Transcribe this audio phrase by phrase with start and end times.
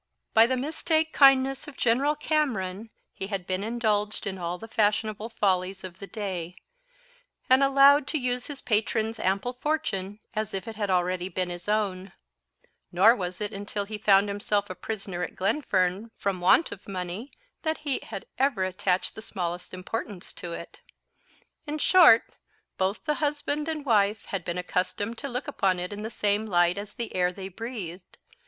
[0.33, 5.29] By the mistake kindness of General Cameron he had been indulged in all the fashionable
[5.29, 6.55] follies of the day,
[7.47, 11.69] and allowed to use his patron's ample fortune as if it had already been his
[11.69, 12.13] own;
[12.91, 17.31] nor was it until he found himself a prisoner at Glenfern from want of money
[17.61, 20.81] that he had ever attached the smallest importance to it.
[21.67, 22.23] In short,
[22.75, 26.47] both the husband and wife had been accustomed to look upon it in the same
[26.47, 28.17] light as the air they breathed.